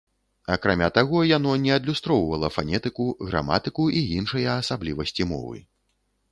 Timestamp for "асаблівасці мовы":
4.65-5.57